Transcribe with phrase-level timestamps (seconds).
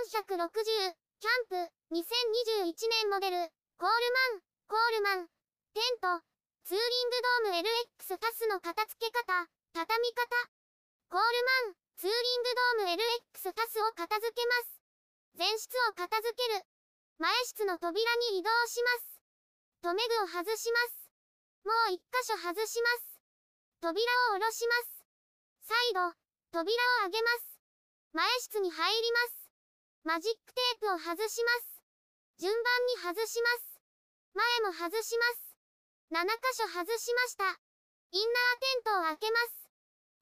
[0.00, 1.56] 460、キャンプ、
[1.92, 3.36] 2021年モデル、
[3.76, 5.28] コールマン、コールマン、
[5.76, 6.24] テント、
[6.64, 9.44] ツーリングドーム LX タスの片付け方、
[9.76, 10.24] 畳み方。
[11.12, 11.26] コール
[11.68, 12.48] マン、ツーリング
[12.80, 14.80] ドーム LX タスを片付けます。
[15.36, 16.64] 前室を片付ける。
[17.18, 18.00] 前室の扉
[18.32, 19.20] に移動します。
[19.82, 21.12] 留め具を外します。
[21.64, 23.20] もう一箇所外します。
[23.84, 24.00] 扉
[24.32, 25.04] を下ろします。
[25.68, 26.16] 再度、
[26.52, 26.72] 扉
[27.04, 27.60] を上げます。
[28.14, 29.39] 前室に入ります。
[30.02, 31.84] マジックテープを外します。
[32.40, 33.80] 順番に外します。
[34.32, 35.52] 前も外します。
[36.10, 37.44] 7箇所外しました。
[38.12, 39.68] インナーテントを開けます。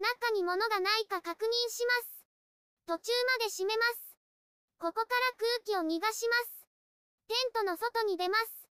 [0.00, 2.24] 中に物がないか確認します。
[2.86, 4.16] 途中まで閉めます。
[4.80, 6.66] ここから空気を逃がします。
[7.28, 8.68] テントの外に出ます。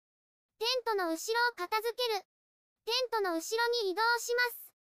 [0.57, 2.25] テントの後ろを片付ける。
[2.85, 4.73] テントの後ろに移動します。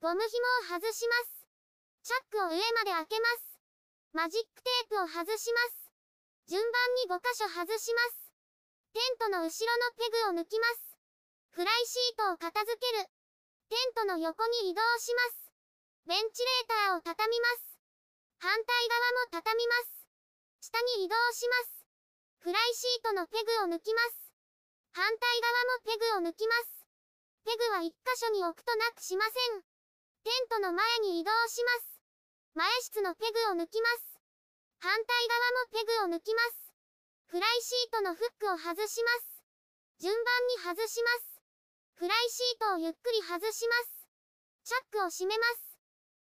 [0.00, 1.46] ゴム紐を外します。
[2.02, 3.57] チャックを上まで開けます。
[4.12, 5.92] マジックテープを外します。
[6.48, 8.32] 順番に5箇所外します。
[8.96, 10.96] テントの後ろのペグを抜きます。
[11.52, 13.04] フライシートを片付ける。
[13.68, 15.52] テントの横に移動します。
[16.08, 17.76] ベンチレーターを畳みます。
[18.40, 20.08] 反対側も畳みます。
[20.60, 21.84] 下に移動します。
[22.40, 24.32] フライシートのペグを抜きます。
[24.96, 26.88] 反対側もペグを抜きます。
[27.44, 29.62] ペグは1箇所に置くとなくしません。
[30.24, 31.97] テントの前に移動します。
[32.54, 34.20] 前室のペグを抜きます。
[34.80, 36.72] 反対側もペグを抜きます。
[37.26, 39.44] フライシートのフックを外します。
[40.00, 41.42] 順番に外します。
[41.94, 44.06] フライシートをゆっくり外します。
[44.64, 45.78] チャックを閉めます。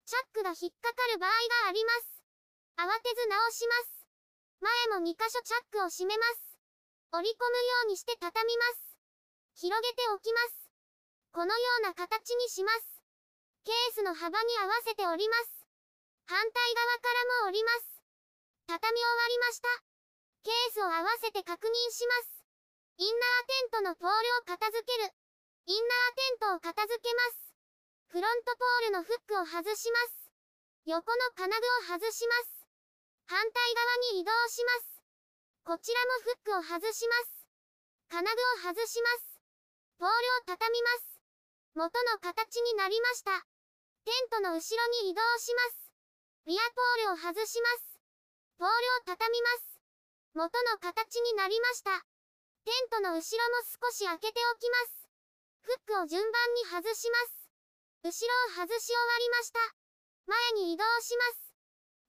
[0.05, 2.23] チャックが引っかかる場合があります。
[2.75, 4.07] 慌てず直します。
[4.59, 6.57] 前も2箇所チャックを閉めます。
[7.13, 8.97] 折り込むようにして畳みます。
[9.55, 10.71] 広げておきます。
[11.31, 13.03] このような形にします。
[13.63, 15.58] ケースの幅に合わせて折ります。
[16.29, 16.45] 反対
[16.77, 18.05] 側からも折ります。
[18.69, 19.65] 畳み終わりました。
[20.45, 22.45] ケースを合わせて確認します。
[23.01, 25.09] インナーテントのポールを片付ける。
[25.65, 27.49] インナーテントを片付けます。
[28.13, 30.29] フロントポールのフックを外します。
[30.85, 32.61] 横の金具を外します。
[33.25, 35.01] 反対側に移動します。
[35.65, 37.41] こちらもフックを外します。
[38.05, 38.29] 金具
[38.69, 39.41] を外します。
[39.97, 41.17] ポールを畳みます。
[41.73, 43.33] 元の形になりました。
[44.05, 45.88] テントの後ろに移動します。
[46.45, 47.99] リアポールを外します。
[48.57, 49.81] ポールを畳みます。
[50.33, 51.91] 元の形になりました。
[52.65, 55.09] テントの後ろも少し開けておきます。
[55.61, 57.49] フックを順番に外します。
[58.03, 59.59] 後ろを外し終わりました。
[60.27, 61.53] 前に移動します。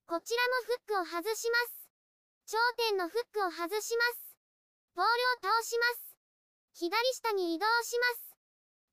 [0.07, 1.89] こちらもフックを外します。
[2.47, 4.37] 頂点のフックを外します。
[4.95, 6.17] ポールを倒します。
[6.75, 8.37] 左下に移動します。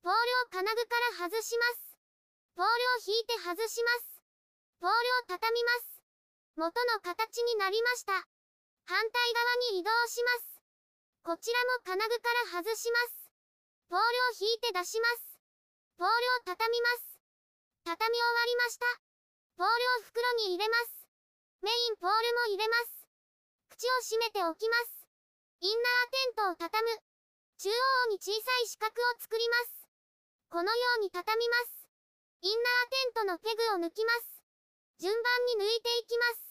[0.02, 1.96] ポールを金具から外します。
[2.54, 4.07] ポールを引いて外します。
[4.78, 5.98] ポールを畳みます。
[6.54, 8.14] 元の形になりました。
[8.86, 10.62] 反対側に移動します。
[11.26, 13.26] こちらも金具から外します。
[13.90, 15.42] ポールを引いて出します。
[15.98, 17.18] ポールを畳みます。
[17.82, 18.86] 畳み終わりました。
[19.58, 21.10] ポールを袋に入れます。
[21.62, 23.02] メインポールも入れます。
[23.74, 25.10] 口を閉めておきます。
[25.58, 27.02] インナーテントを畳む。
[27.58, 29.90] 中央に小さい四角を作ります。
[30.54, 31.90] このように畳みます。
[32.42, 34.37] インナーテントのペグを抜きます。
[34.98, 36.48] 順番に抜いていきます。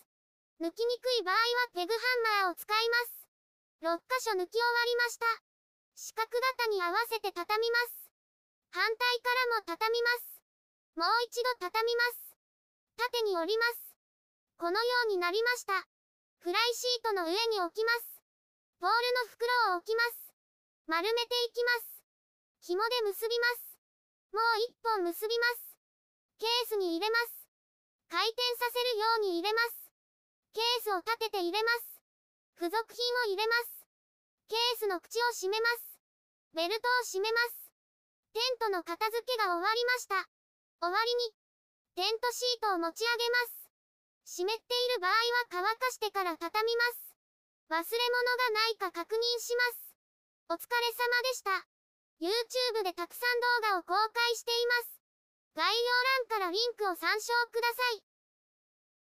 [0.63, 1.43] 抜きにくい場合は
[1.75, 1.99] ペグハ
[2.39, 3.27] ンマーを使います。
[3.83, 5.25] 6箇所抜き終わりました。
[5.99, 8.07] 四角型に合わせて畳みます。
[8.71, 10.39] 反対からも畳みます。
[10.95, 12.39] もう一度畳みます。
[12.95, 13.93] 縦に折ります。
[14.57, 15.85] このようになりました。
[16.39, 18.23] フライシートの上に置きます。
[18.79, 20.31] ポールの袋を置きます。
[20.87, 21.99] 丸めていきます。
[22.61, 23.75] 紐で結びます。
[24.31, 25.75] もう一本結びます。
[26.39, 27.36] ケースに入れます。
[28.17, 29.93] 回転させるように入れます。
[30.49, 32.01] ケースを立てて入れます。
[32.57, 33.85] 付属品を入れます。
[34.49, 36.01] ケースの口を閉めます。
[36.57, 37.69] ベルトを閉めます。
[38.33, 40.25] テントの片付けが終わりました。
[40.81, 41.29] 終わりに、
[41.93, 43.69] テントシートを持ち上げます。
[44.25, 47.13] 湿っている場合は乾かしてから畳みます。
[47.69, 49.93] 忘れ物がないか確認します。
[50.49, 51.53] お疲れ様でした。
[52.17, 54.97] YouTube でたくさん動画を公開しています。
[55.53, 55.93] 概要
[56.25, 58.06] 欄からリンクを参照ください。